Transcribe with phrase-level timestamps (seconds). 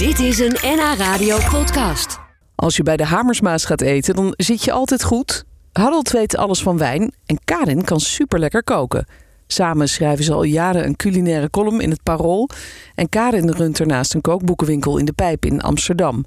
[0.00, 2.18] Dit is een NH Radio podcast.
[2.54, 5.44] Als je bij de Hamersmaas gaat eten, dan zit je altijd goed.
[5.72, 9.06] Harold weet alles van wijn en Karin kan super lekker koken.
[9.46, 12.48] Samen schrijven ze al jaren een culinaire column in het Parool.
[12.94, 16.24] En Karin runt ernaast een kookboekenwinkel in de Pijp in Amsterdam.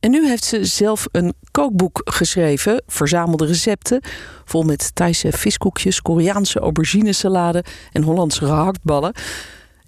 [0.00, 4.00] En nu heeft ze zelf een kookboek geschreven, verzamelde recepten,
[4.44, 9.14] vol met Thaise viskoekjes, Koreaanse auberginesalade en Hollandse gehaktballen.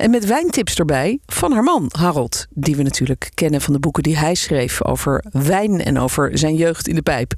[0.03, 4.03] En met wijntips erbij van haar man, Harold, die we natuurlijk kennen van de boeken
[4.03, 7.33] die hij schreef over wijn en over zijn jeugd in de pijp.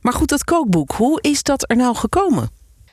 [0.00, 2.50] Maar goed, dat kookboek, hoe is dat er nou gekomen?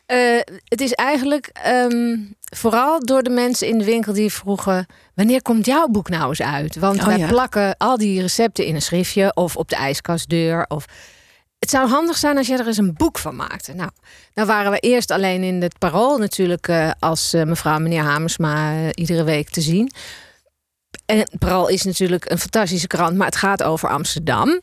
[0.07, 5.41] Uh, het is eigenlijk um, vooral door de mensen in de winkel die vroegen: wanneer
[5.41, 6.75] komt jouw boek nou eens uit?
[6.75, 7.27] Want Oh, wij ja.
[7.27, 10.65] plakken al die recepten in een schriftje of op de ijskastdeur.
[10.67, 10.85] Of...
[11.59, 13.73] Het zou handig zijn als jij er eens een boek van maakte.
[13.73, 13.89] Nou,
[14.33, 18.03] nou waren we eerst alleen in het parool natuurlijk eh, als eh, mevrouw en meneer
[18.03, 19.91] Hamersma eh, iedere week te zien.
[21.05, 24.61] En het parool is natuurlijk een fantastische krant, maar het gaat over Amsterdam.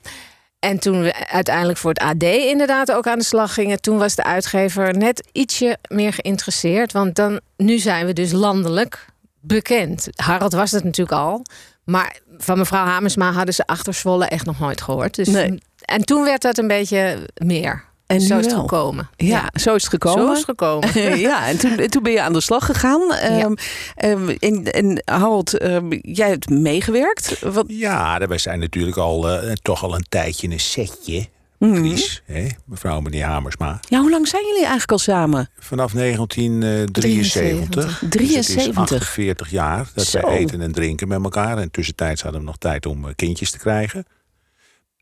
[0.59, 4.15] En toen we uiteindelijk voor het AD inderdaad ook aan de slag gingen, toen was
[4.15, 6.93] de uitgever net ietsje meer geïnteresseerd.
[6.93, 9.07] Want dan, nu zijn we dus landelijk
[9.41, 10.09] bekend.
[10.15, 11.43] Harold was het natuurlijk al.
[11.85, 15.15] Maar van mevrouw Hamersma hadden ze achter Zwolle echt nog nooit gehoord.
[15.15, 15.63] Dus, Nee.
[15.85, 17.85] En toen werd dat een beetje meer.
[18.07, 18.61] En Zo is het wel.
[18.61, 19.09] gekomen.
[19.17, 20.25] Ja, zo is het gekomen.
[20.27, 21.19] Zo is het gekomen.
[21.29, 23.13] ja, en toen, en toen ben je aan de slag gegaan.
[23.13, 23.55] Ehm,
[23.95, 27.41] ehm, en, en Harold, ehm, jij hebt meegewerkt.
[27.41, 31.27] Wat, Ja, wij zijn natuurlijk al eh, toch al een tijdje een setje.
[31.59, 31.75] Mhm.
[31.77, 33.81] Chris, hè, mevrouw en meneer Hamersma.
[33.89, 35.51] ja, hoe lang zijn jullie eigenlijk al samen?
[35.59, 37.03] Vanaf 1973.
[37.03, 37.99] 73.
[37.99, 38.77] Dus het is 73.
[38.77, 40.21] 48 jaar dat Zo.
[40.21, 41.59] wij eten en drinken met elkaar.
[41.59, 44.05] En tussentijds hadden we nog tijd om eh, kindjes te krijgen.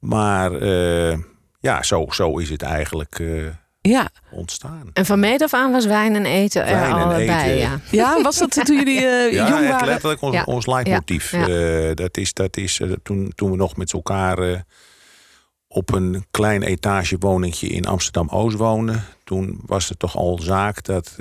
[0.03, 1.19] Maar eh,
[1.61, 3.47] ja, zo, zo is het eigenlijk eh,
[3.81, 4.91] Ja, ontstaan.
[4.93, 7.31] En van meet af aan was wijn en eten Wijn en allebei.
[7.31, 7.57] eten.
[7.57, 7.81] Ja.
[7.91, 9.87] ja was dat toen jullie eh, Ja, jong waren?
[9.87, 10.43] letterlijk ons, Ja.
[10.45, 11.31] ons leidmotief.
[11.31, 14.65] Ja, dat is, dat is toen, toen we nog met elkaar
[15.69, 19.05] op een klein etagewoningje in Amsterdam-Oost woonden.
[19.25, 21.17] Toen was het toch al zaak dat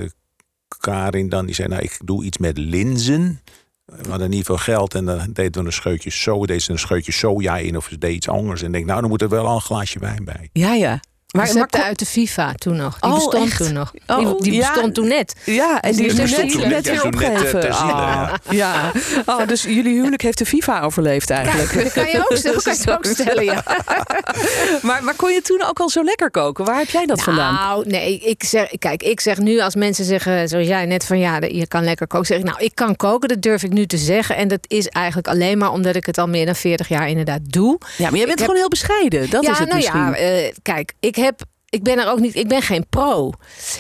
[0.80, 3.42] Karin dan, die zei, nou ik doe iets met linzen.
[4.02, 6.80] We hadden niet veel geld en dan deden we een scheutje zo, deed ze een
[6.80, 8.62] scheutje soja in of ze deed iets anders.
[8.62, 10.50] En ik denk, nou dan moet er wel al een glaasje wijn bij.
[10.54, 11.00] Ja, ja.
[11.32, 13.00] Maar, maar uit de FIFA toen nog.
[13.00, 13.58] Die Oh, bestond echt?
[13.58, 13.94] toen nog.
[14.08, 14.72] Oh, die die ja.
[14.72, 15.36] bestond toen net.
[15.46, 18.92] ja, en die Die is bestond net, toen net weer ziele, Ah, ja.
[19.26, 21.84] Oh, dus jullie huwelijk heeft de FIFA overleefd eigenlijk.
[21.84, 23.64] Dat kan je ook, zo kan je ook stellen, ja.
[24.82, 26.66] Maar, maar kon je toen ook al zo lekker koken?
[26.66, 27.54] Waar heb jij dat vandaan?
[27.54, 31.20] Nou, nee, ik zeg, kijk, ik zeg nu als mensen zeggen, zoals jij net van
[31.20, 32.28] ja, je kan lekker koken.
[32.28, 34.36] Zeg ik, nou, ik kan koken, dat durf ik nu te zeggen.
[34.36, 37.40] En dat is eigenlijk alleen maar omdat ik het al meer dan 40 jaar inderdaad
[37.44, 37.78] doe.
[37.98, 39.30] Ja, maar jij bent gewoon heel bescheiden.
[39.30, 40.00] Dat ja, is het nou misschien.
[40.06, 41.42] ja, eh, kijk, ik heb.
[41.70, 42.36] Ik ben er ook niet.
[42.36, 43.32] Ik ben geen pro.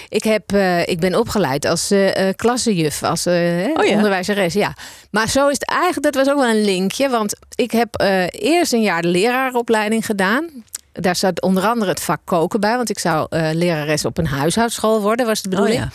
[0.10, 3.96] Ik, heb, eh, ik ben opgeleid als eh eh, klassenjuf, als eh, hè, Oh ja.
[3.96, 4.54] onderwijzeres.
[4.54, 4.76] Ja.
[5.12, 6.14] Maar zo is het eigenlijk.
[6.14, 7.10] Dat was ook wel een linkje.
[7.10, 7.90] Want ik heb
[8.32, 10.50] eerst een jaar de lerarenopleiding gedaan.
[10.92, 12.76] Daar zat onder andere het vak koken bij.
[12.76, 15.82] Want ik zou lerares op een huishoudschool worden, was de Oh, bedoeling.
[15.82, 15.90] ja.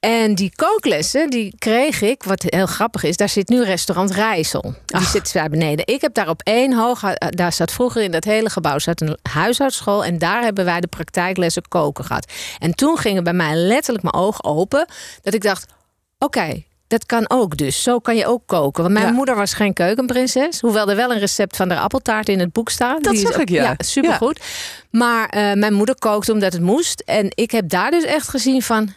[0.00, 4.74] En die kooklessen, die kreeg ik, wat heel grappig is, daar zit nu restaurant Rijssel.
[4.86, 5.86] Die zit daar beneden.
[5.86, 9.00] Ik heb daar op één hoog, eh, daar zat vroeger in dat hele gebouw zat
[9.00, 10.04] een huishoudschool.
[10.04, 12.32] En daar hebben wij de praktijklessen koken gehad.
[12.58, 14.86] En toen gingen bij mij letterlijk mijn ogen open.
[15.22, 15.66] Dat ik dacht,
[16.18, 17.82] oké, dat kan ook dus.
[17.82, 18.82] Zo kan je ook koken.
[18.82, 19.12] Want mijn Ja.
[19.12, 20.60] moeder was geen keukenprinses.
[20.60, 23.02] Hoewel er wel een recept van de appeltaart in het boek staat.
[23.04, 23.62] Dat Die is zag ook- ik, ja.
[23.62, 24.40] Ja, supergoed.
[24.90, 27.00] Maar eh, mijn moeder kookte omdat het moest.
[27.06, 28.92] En ik heb daar dus echt gezien van...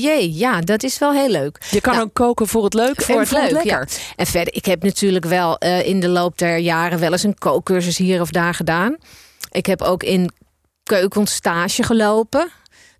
[0.00, 1.58] Jee, ja, dat is wel heel leuk.
[1.70, 3.50] Je kan Nou, ook koken voor het leuk voor en het voor leuk.
[3.52, 3.78] het ja.
[3.78, 3.98] lekker.
[4.16, 7.38] En verder, ik heb natuurlijk wel eh, in de loop der jaren wel eens een
[7.38, 8.96] kookcursus hier of daar gedaan.
[9.50, 10.30] Ik heb ook in
[10.82, 12.48] keukens stage gelopen.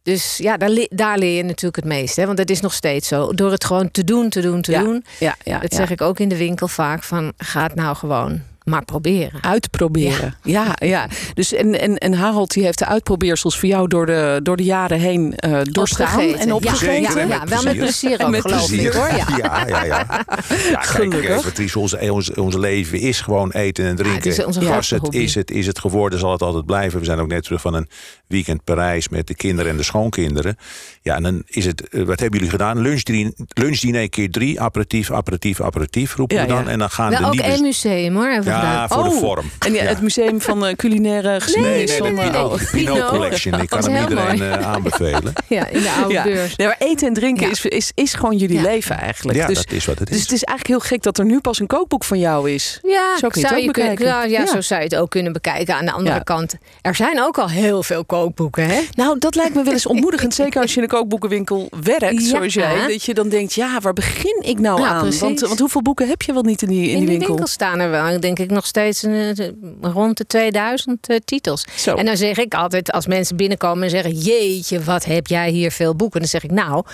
[0.02, 2.16] Dus ja, daar, le- daar leer je natuurlijk het meest.
[2.16, 2.26] Hè?
[2.26, 3.32] Want dat is nog steeds zo.
[3.32, 5.04] Door het gewoon te doen, te doen, te Ja, doen.
[5.18, 7.32] Ja, ja, Dat zeg ik ook in de winkel vaak van...
[7.36, 9.42] ga het nou gewoon maar proberen.
[9.42, 10.34] Uitproberen.
[10.42, 11.08] Ja, ja.
[11.34, 14.62] Dus en, en, en Harold die heeft de uitprobeersels voor jou door de, door de
[14.62, 16.38] jaren heen eh doorstaan Opgegeten.
[16.40, 17.28] en opgegeten.
[17.28, 18.22] Ja, wel met plezier.
[18.24, 18.86] ook, Met geloof plezier.
[18.86, 19.08] ik hoor.
[19.08, 19.26] Ja.
[19.36, 21.24] Ja, ja, kijk, Gelukkig.
[21.28, 24.16] eh, Patrice, onze, onze, onze leven is gewoon eten en drinken.
[24.30, 25.16] het is onze Was het, hobby.
[25.18, 26.98] is, het, is het geworden, zal het altijd blijven.
[26.98, 27.88] We zijn ook net terug van een
[28.26, 30.56] weekend Parijs met de kinderen en de schoonkinderen.
[31.02, 32.78] Ja, en dan is het, eh, wat hebben jullie gedaan?
[32.80, 36.64] Lunchdiner, lunchdiner keer drie, aperitief, aperitief, aperitief roepen we dan.
[36.64, 36.70] ja.
[36.70, 37.46] En dan gaan de ook nieuwe...
[37.46, 38.42] één museum hoor.
[38.62, 38.88] Ja, gedaan.
[38.88, 39.50] voor de Oh, vorm.
[39.58, 39.88] En ja, Ja.
[39.88, 41.90] het museum van eh, culinaire geschiedenis.
[41.90, 42.44] nee, van, nee, eh, nee.
[42.44, 42.54] oh.
[42.70, 43.08] Pinot Pinot.
[43.08, 43.60] Collection.
[43.60, 45.32] Ik kan hem iedereen eh, aanbevelen.
[45.48, 46.22] Ja, in de oude Ja.
[46.22, 46.56] beurs.
[46.56, 47.50] Nee, maar eten en drinken Ja.
[47.52, 48.62] is, is, is gewoon jullie Ja.
[48.62, 49.38] leven eigenlijk.
[49.38, 50.22] Ja, dus, dat is wat het dus is.
[50.22, 52.78] het is eigenlijk heel gek dat er nu pas een kookboek van jou is.
[52.82, 54.30] Ja, Zo kun je kun- bekijken.
[54.30, 55.74] ja, zo zou je het ook kunnen bekijken.
[55.76, 56.22] Aan de andere Ja.
[56.22, 58.80] kant, er zijn ook al heel veel kookboeken, hè?
[58.94, 60.34] Nou, dat lijkt me wel eens ontmoedigend.
[60.34, 62.86] Zeker als je in een kookboekenwinkel werkt, zoals jij.
[62.88, 65.18] Dat je dan denkt, ja, waar begin ik nou aan?
[65.18, 67.26] Want, want hoeveel boeken heb je wel niet in die, in In die winkel?
[67.28, 69.48] winkel staan er wel, denk ik, nog steeds een, eh,
[69.92, 71.64] rond de 2000 eh, titels.
[71.76, 71.94] Zo.
[71.94, 74.12] En dan zeg ik altijd, als mensen binnenkomen en zeggen...
[74.12, 76.20] jeetje, wat heb jij hier veel boeken?
[76.20, 76.84] Dan zeg ik, nou...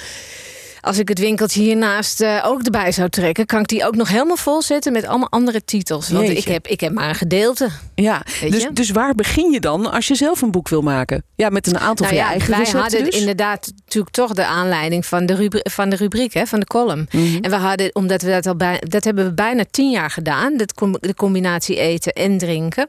[0.81, 4.09] Als ik het winkeltje hiernaast eh, ook erbij zou trekken, kan ik die ook nog
[4.09, 6.09] helemaal vol zetten met allemaal andere titels.
[6.09, 7.69] Want ik heb, ik heb maar een gedeelte.
[7.95, 11.23] Ja, dus, dus waar begin je dan als je zelf een boek wil maken?
[11.35, 13.21] Ja, met een aantal van je eigen Nou wij recepten hadden dus?
[13.21, 17.09] inderdaad natuurlijk toch de aanleiding van de, rubri- van de rubriek, hè, van de column.
[17.13, 17.37] Mhm.
[17.41, 20.57] En we hadden, omdat we dat al bij, dat hebben we bijna tien jaar gedaan,
[20.57, 22.89] dat com- de combinatie eten en drinken.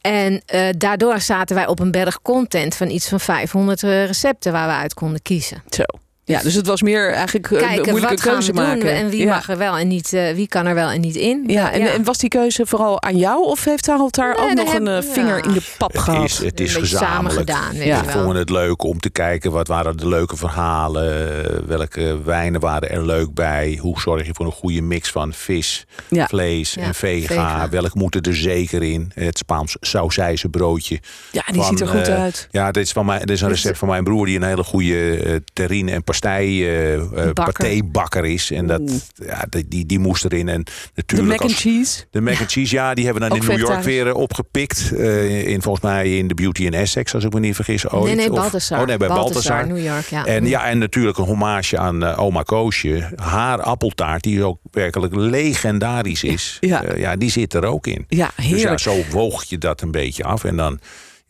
[0.00, 4.66] En eh, daardoor zaten wij op een berg content van iets van 500 recepten waar
[4.66, 5.62] we uit konden kiezen.
[5.70, 5.82] Zo.
[6.30, 8.92] Ja, dus het was meer eigenlijk eh, een Kijken, moeilijke wat gaan keuze maken.
[8.94, 9.34] en wie ja.
[9.34, 11.44] mag er wel en niet, eh, wie kan er wel en niet in.
[11.46, 14.54] Ja, en, en was die keuze vooral aan jou of heeft Harold daar Nee, ook
[14.54, 15.42] nog een heb- eh, vinger ja.
[15.44, 16.24] in de pap Het gehad?
[16.24, 17.50] is, het is Een beetje samen gezamenlijk.
[17.74, 18.04] gedaan, Ja.
[18.04, 21.66] We vonden het leuk om te kijken wat waren de leuke verhalen.
[21.66, 23.78] Welke wijnen waren er leuk bij.
[23.80, 26.26] Hoe zorg je voor een goede mix van vis, Ja.
[26.26, 27.26] vlees Ja, en vega.
[27.26, 27.68] vega.
[27.68, 29.10] Welk moet er zeker in.
[29.14, 31.00] Het Spaans sausijze broodje.
[31.30, 32.48] Ja, die ziet er goed eh, uit.
[32.50, 34.64] Ja, dit is, van mij, dit is een recept van mijn broer die een hele
[34.64, 37.34] goede eh terrine en eh eh, Bakker.
[37.44, 38.50] patébakker is.
[38.50, 40.48] En dat, ja, die, die, moest erin.
[40.48, 42.04] En De natuurlijk mac and als- cheese.
[42.10, 44.14] de mac and cheese, ja, die hebben we dan Ook in New York weer eh,
[44.14, 44.92] opgepikt.
[44.96, 47.88] Eh, in, volgens mij in de Beauty in Essex, als ik me niet vergis.
[47.88, 48.04] Ooit.
[48.04, 48.80] nee, nee, Of- Balthasar.
[48.80, 49.66] Oh nee, bij Balthasar.
[49.66, 50.26] New York, ja.
[50.26, 53.08] En ja, en natuurlijk een hommage aan eh, oma Koosje.
[53.16, 56.56] Haar appeltaart, die ook werkelijk legendarisch is.
[56.60, 56.82] Ja.
[56.84, 58.04] Eh, ja, die zit er ook in.
[58.08, 58.80] Ja, Dus ja, heerlijk.
[58.80, 60.44] zo woog je dat een beetje af.
[60.44, 60.80] En dan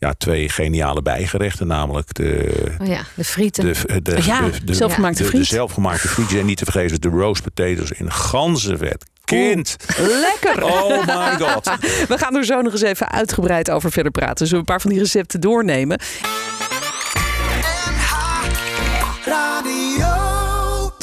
[0.01, 2.51] ja, twee geniale bijgerechten, namelijk de,
[2.81, 3.63] Oh ja, de frieten.
[3.65, 5.41] de, de, Ja, de, de, zelfgemaakte de, friet.
[5.41, 6.39] de zelfgemaakte frietjes.
[6.39, 9.05] En niet te vergeten de roast potatoes in ganzenvet.
[9.25, 10.63] Kind, Lekker.
[10.63, 11.71] oh my god.
[12.11, 14.47] We gaan er zo nog eens even uitgebreid over verder praten.
[14.47, 15.99] Zullen we een paar van die recepten doornemen?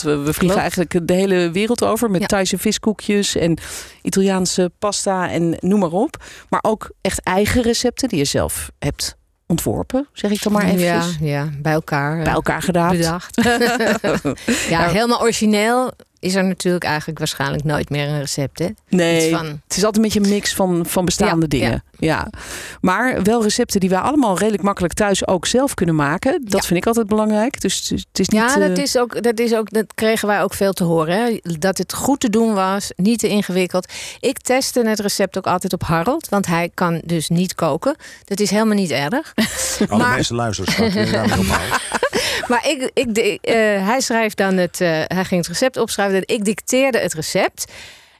[0.02, 2.26] We, we vliegen eigenlijk de hele wereld over met Ja.
[2.26, 3.58] Thaise viskoekjes en
[4.02, 6.24] Italiaanse pasta en noem maar op.
[6.48, 9.16] Maar ook echt eigen recepten die je zelf hebt
[9.46, 10.78] ontworpen, zeg ik dan maar even.
[10.78, 12.18] Ja, ja, bij elkaar.
[12.18, 12.96] eh, Bij elkaar gedaan.
[12.96, 13.36] bedacht.
[13.44, 14.92] ja, Nou.
[14.92, 18.58] helemaal origineel is er natuurlijk eigenlijk waarschijnlijk nooit meer een recept.
[18.58, 18.66] Hè?
[18.88, 21.84] Nee, Iets van- het is altijd een beetje een mix van, van bestaande Ja, dingen.
[21.98, 22.28] Ja.
[22.80, 26.40] Maar wel recepten die wij allemaal redelijk makkelijk thuis ook zelf kunnen maken.
[26.44, 26.66] Dat Ja.
[26.68, 27.60] vind ik altijd belangrijk.
[27.60, 28.40] Dus het is- het is niet...
[28.40, 31.16] Ja, dat eh, is, ook, dat is ook, dat kregen wij ook veel te horen.
[31.24, 31.38] Hè?
[31.58, 33.92] Dat het goed te doen was, niet te ingewikkeld.
[34.20, 37.96] Ik testte het recept ook altijd op Harold, want hij kan dus niet koken.
[38.24, 39.32] Dat is helemaal niet erg.
[39.88, 40.94] Alle Maar- mensen luisteren straks
[42.46, 43.54] Maar ik, ik, de- eh,
[43.86, 46.16] hij schrijft dan het, eh, hij ging het recept opschrijven.
[46.24, 47.72] en Ik dicteerde het recept.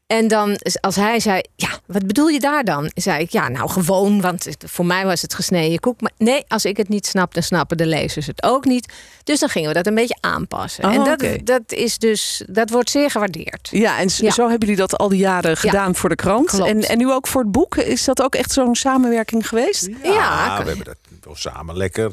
[0.07, 2.91] En dan, als hij zei, ja, wat bedoel je daar dan?
[2.95, 6.01] Zei ik, ja, nou gewoon, want voor mij was het gesneden koek.
[6.01, 8.93] Maar nee, als ik het niet snap, dan snappen de lezers het ook niet.
[9.25, 10.85] Dus dan gingen we dat een beetje aanpassen.
[10.85, 13.69] Oh, en dat, dat is dus, dat wordt zeer gewaardeerd.
[13.71, 14.31] Ja, en zo, Ja.
[14.31, 16.51] zo hebben jullie dat al die jaren gedaan voor de krant.
[16.51, 16.71] klopt.
[16.71, 17.77] En, en nu ook voor het boek.
[17.77, 19.87] Is dat ook echt zo'n samenwerking geweest?
[20.03, 22.13] Ja, Ja, we hebben dat wel samen lekker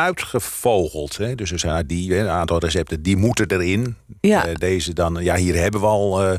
[0.00, 1.16] uitgevogeld.
[1.16, 1.34] Hè.
[1.34, 3.96] Dus er zijn die, hè, een aantal recepten, die moeten erin.
[4.20, 4.46] Ja.
[4.46, 6.22] Eh, deze dan, ja, hier hebben we al...
[6.22, 6.34] eh,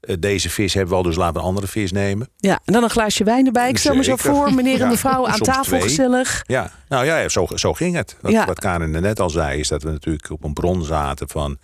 [0.00, 2.28] eh, deze vis hebben we al, dus laten we een andere vis nemen.
[2.36, 3.68] Ja, en dan een glaasje wijn erbij.
[3.68, 5.80] Ik stel me zo voor, meneer en mevrouw aan tafel twee.
[5.80, 6.42] gezellig.
[6.46, 8.16] Ja, nou ja, zo, zo ging het.
[8.20, 8.46] Wat, Ja.
[8.46, 11.58] wat Karin er net al zei, is dat we natuurlijk op een bron zaten van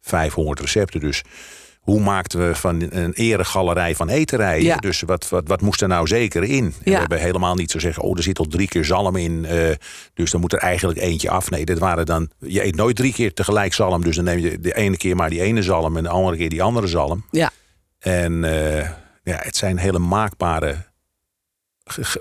[0.00, 1.00] 500 recepten.
[1.00, 1.22] Dus
[1.84, 4.64] hoe maakten we van een eregalerij van eterijen?
[4.64, 4.76] Ja.
[4.76, 6.64] Dus wat, wat, wat moest er nou zeker in?
[6.64, 6.92] En Ja.
[6.92, 9.44] We hebben helemaal niet zo zeggen, oh, er zit al drie keer zalm in.
[9.44, 9.74] eh,
[10.14, 11.50] dus dan moet er eigenlijk eentje af.
[11.50, 14.02] Nee, dit waren dan, je eet nooit drie keer tegelijk zalm.
[14.04, 16.48] Dus dan neem je de ene keer maar die ene zalm en de andere keer
[16.48, 17.24] die andere zalm.
[17.30, 17.50] Ja.
[17.98, 18.88] En eh,
[19.22, 20.76] ja, het zijn hele maakbare,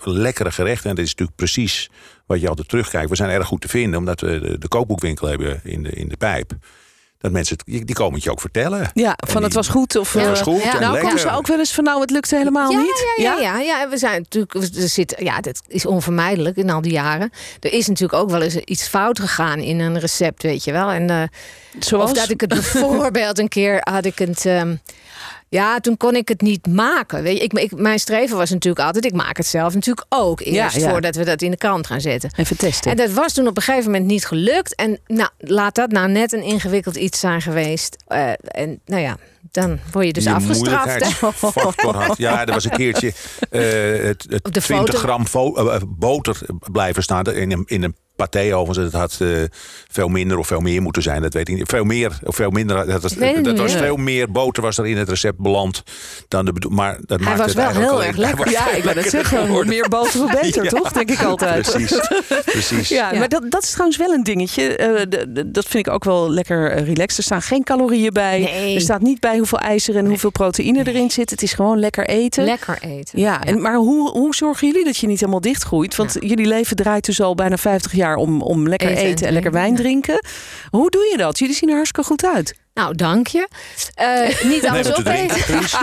[0.04, 0.90] lekkere gerechten.
[0.90, 1.90] En dat is natuurlijk precies
[2.26, 3.10] wat je altijd terugkijkt.
[3.10, 6.08] We zijn erg goed te vinden, omdat we de, de kookboekwinkel hebben in de, in
[6.08, 6.52] de pijp.
[7.24, 8.90] Dat mensen, het, die komen het je ook vertellen.
[8.94, 9.96] Ja, van die- het was goed.
[9.96, 10.74] Of, Ja, eh, was goed ja.
[10.74, 13.06] en nou, komen ze ook wel eens van nou, het lukte helemaal ja, niet.
[13.18, 13.90] Ja, ja, ja, ja.
[13.90, 17.32] We zijn natuurlijk, er zit, ja, dat is onvermijdelijk in al die jaren.
[17.60, 20.90] Er is natuurlijk ook wel eens iets fout gegaan in een recept, weet je wel.
[20.92, 21.24] En, eh,
[21.80, 22.12] Zoals?
[22.12, 24.46] Of dat ik het bijvoorbeeld een keer had ik het.
[24.46, 24.76] ehm,
[25.54, 27.24] Ja, toen kon ik het niet maken.
[27.24, 30.40] Weet je, ik, ik, mijn streven was natuurlijk altijd, ik maak het zelf natuurlijk ook
[30.40, 30.90] eerst Ja, ja.
[30.90, 32.32] voordat we dat in de krant gaan zetten.
[32.36, 32.92] Even testen.
[32.92, 34.76] En dat was toen op een gegeven moment niet gelukt.
[34.76, 38.04] En nou, laat dat nou net een ingewikkeld iets zijn geweest.
[38.08, 39.18] Eh, en nou ja,
[39.52, 41.20] dan word je dus Die afgestraft.
[41.82, 42.18] had.
[42.18, 43.14] Ja, er was een keertje
[43.50, 43.62] eh,
[44.06, 45.26] het, het Op de 20 foto.
[45.26, 46.42] gram eh, boter
[46.72, 48.78] blijven staan in een, in een paté overigens.
[48.94, 49.28] Het had eh,
[49.92, 51.22] veel minder of veel meer moeten zijn.
[51.22, 51.70] Dat weet ik niet.
[51.70, 52.86] Veel meer of veel minder.
[52.88, 55.84] Dat was, dat niet was veel meer boter was er in het recept beland
[56.28, 58.50] dan de Maar dat Hij was het wel heel erg lekker.
[58.50, 59.68] Ja, ik ben het zeggen.
[59.68, 60.70] Meer boter, hoe beter, Ja.
[60.70, 60.92] toch?
[60.92, 61.72] Denk ik altijd.
[61.72, 62.00] Precies,
[62.46, 62.90] precies.
[62.90, 63.20] Ja, Ja.
[63.20, 64.76] maar dat, dat is trouwens wel een dingetje.
[64.76, 67.18] Eh, dat vind ik ook wel lekker eh, relaxed.
[67.18, 68.40] Er staan geen calorieën bij.
[68.40, 68.76] Nee.
[68.76, 71.30] Er staat niet bij hoeveel ijzer en hoeveel proteïne erin zit.
[71.30, 72.44] Het is gewoon lekker eten.
[72.44, 73.20] Lekker eten.
[73.20, 75.96] ja, En, maar hoe, hoe zorgen jullie dat je niet helemaal dichtgroeit?
[75.96, 79.28] Want jullie leven draait dus al bijna 50 jaar om, om lekker Eten eten, en
[79.28, 80.26] en lekker wijn drinken.
[80.70, 81.40] Hoe doe je dat?
[81.40, 82.56] Jullie zien er hartstikke goed uit.
[82.74, 83.48] Nou, dank je.
[83.94, 85.42] Eh, niet alles opeten.
[85.42, 85.76] Truus.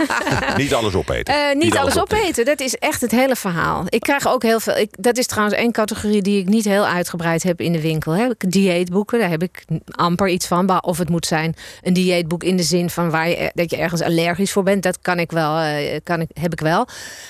[0.57, 1.33] Niet alles opeten.
[1.33, 2.45] Eh, niet, alles opeten.
[2.45, 3.83] Dat is echt het hele verhaal.
[3.89, 4.77] Ik krijg ook heel veel.
[4.77, 8.11] Ik, dat is trouwens één categorie die ik niet heel uitgebreid heb in de winkel.
[8.11, 8.27] Hè.
[8.37, 10.83] Dieetboeken, daar heb ik amper iets van.
[10.83, 14.01] Of het moet zijn een dieetboek in de zin van waar je, dat je ergens
[14.01, 14.83] allergisch voor bent.
[14.83, 16.87] Dat kan ik wel, eh, kan ik, heb ik wel.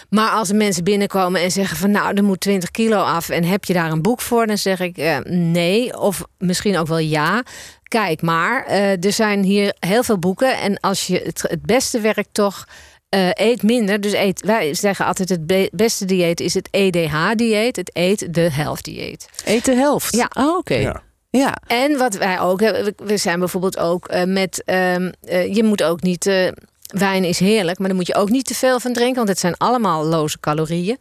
[0.10, 3.30] Maar als er mensen binnenkomen en zeggen van nou, er moet 20 kilo af.
[3.30, 4.48] En heb je daar een boek voor?
[4.48, 6.00] Dan zeg ik eh, nee.
[6.00, 7.44] Of misschien ook wel ja.
[7.92, 10.58] Kijk maar, eh, er zijn hier heel veel boeken.
[10.58, 12.66] En als je het, het beste werkt toch.
[13.10, 14.02] eh, eet minder.
[14.02, 17.76] Dus eet, wij zeggen altijd: het be- beste dieet is het EDH-dieet.
[17.76, 19.28] Het eet de helft dieet.
[19.46, 20.16] Eet de helft.
[20.16, 20.30] Ja.
[20.38, 20.74] Oh, oké.
[20.76, 21.02] Ja.
[21.30, 21.58] Ja.
[21.68, 24.64] En wat wij ook hebben, we- we zijn bijvoorbeeld ook eh, met.
[24.66, 26.26] ehm, eh, je moet ook niet.
[26.26, 26.48] eh,
[26.88, 29.40] wijn is heerlijk, maar daar moet je ook niet te veel van drinken, want het
[29.40, 30.98] zijn allemaal loze calorieën.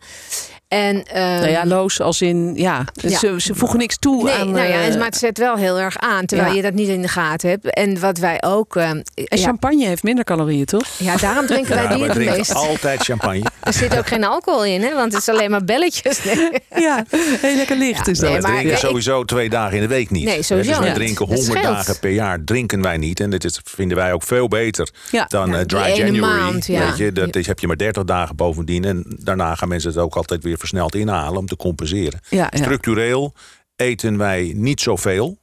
[0.71, 3.19] En, ehm, Nou ja, loos als in, ja, Ja.
[3.19, 4.50] Ze, ze voegen niks toe Nee, aan...
[4.50, 6.57] nou ja, eh, en- maar het zet wel heel erg aan, terwijl Ja.
[6.57, 7.75] je dat niet in de gaten hebt.
[7.75, 8.77] En wat wij ook.
[8.77, 10.87] ehm, en ja, champagne heeft minder calorieën, toch?
[10.99, 12.55] ja, daarom drinken wij Ja, die we het drinken meest.
[12.55, 13.43] altijd champagne.
[13.62, 14.95] Er zit ook geen alcohol in, hè?
[14.95, 16.25] want het is alleen maar belletjes.
[16.25, 16.50] Nee.
[16.75, 17.05] Ja,
[17.41, 18.31] heel lekker licht Ja, is dat.
[18.31, 20.25] nee, we maar drinken sowieso twee dagen in de week niet.
[20.25, 20.95] Nee, sowieso Dus we niet.
[20.95, 21.75] drinken Dat 100 scheelt.
[21.75, 23.21] dagen per jaar drinken wij niet.
[23.21, 25.25] En dat is, vinden wij ook veel beter Ja.
[25.29, 26.19] dan Ja, eh, dry January.
[26.19, 26.87] maand, ja.
[26.87, 28.85] Weet je, dat is, heb je maar 30 dagen bovendien.
[28.85, 32.21] En daarna gaan mensen het ook altijd weer versneld inhalen om te compenseren.
[32.29, 32.62] Ja, ja.
[32.62, 33.35] Structureel
[33.76, 35.38] eten wij niet zoveel.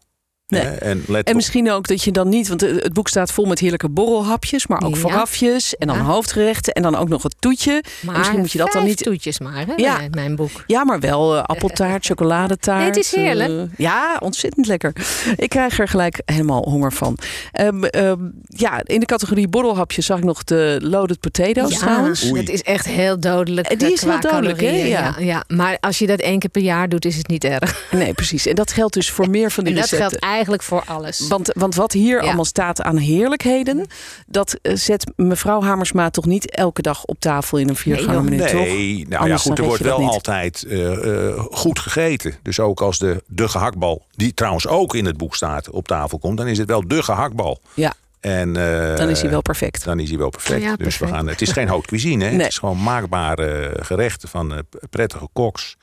[0.47, 0.61] Nee.
[0.61, 3.45] Hè, En, let En misschien ook dat je dan niet, want het boek staat vol
[3.45, 4.99] met heerlijke borrelhapjes, maar ook Ja.
[5.01, 6.03] voorafjes en dan Ja.
[6.03, 7.83] hoofdgerechten en dan ook nog het toetje.
[8.01, 9.03] Maar en misschien moet je dat dan niet.
[9.03, 9.73] toetjes maar, hè?
[9.75, 9.99] Ja.
[10.11, 10.63] Mijn boek.
[10.67, 12.79] Ja, maar wel eh, appeltaart, chocoladetaart.
[12.79, 13.49] Nee, het is heerlijk.
[13.49, 14.93] eh, ja, ontzettend lekker.
[15.35, 17.17] Ik krijg er gelijk helemaal honger van.
[17.51, 22.31] Ehm, ehm, ja, in de categorie borrelhapjes zag ik nog de loaded potatoes ja, trouwens.
[22.31, 23.67] Dat is echt heel dodelijk.
[23.67, 24.69] Eh, die is qua heel dodelijk, hè?
[24.69, 24.85] Ja.
[24.85, 25.15] Ja.
[25.19, 27.85] Ja, Maar als je dat één keer per jaar doet, is het niet erg.
[27.91, 28.45] Nee, precies.
[28.45, 30.19] En dat geldt dus voor meer van die En dat recepten.
[30.19, 31.27] geldt eigenlijk voor alles.
[31.27, 32.23] Want, want wat hier Ja.
[32.25, 33.87] allemaal staat aan heerlijkheden,
[34.27, 38.39] dat eh, zet mevrouw Hamersma toch niet elke dag op tafel in een viergangen Nee,
[38.39, 38.51] toch?
[38.51, 40.09] Nee, nou ja, goed, er wordt wel niet.
[40.09, 42.35] altijd eh, eh, goed gegeten.
[42.43, 46.19] Dus ook als de, de gehaktbal, die trouwens ook in het boek staat, op tafel
[46.19, 47.59] komt, dan is het wel de gehaktbal.
[47.73, 48.55] Ja, En,
[48.89, 49.83] eh, dan is hij wel perfect.
[49.83, 50.61] Dan is hij wel perfect.
[50.61, 52.23] Ja, Dus we gaan, het is geen haute cuisine.
[52.23, 52.29] Hè?
[52.31, 52.39] Nee.
[52.39, 55.77] Het is gewoon maakbare gerechten van prettige koks.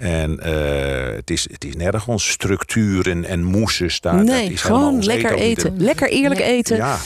[0.00, 4.00] En eh, het, is, het is nergens structuren en moesjes.
[4.00, 5.74] Daar, dat nee, is gewoon lekker eten.
[5.78, 6.46] Lekker eerlijk Ja.
[6.46, 6.76] eten.
[6.76, 6.98] Ja,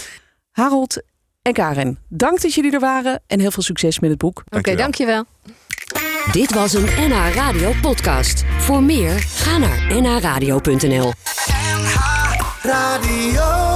[0.51, 1.03] Harold
[1.43, 4.43] en Karen, dank dat jullie er waren en heel veel succes met het boek.
[4.51, 4.77] Oké, dankjewel.
[4.77, 5.25] dankjewel.
[6.33, 8.45] Dit was een NH Radio podcast.
[8.59, 11.13] Voor meer, ga naar nhradio.nl.
[12.63, 13.74] Radio.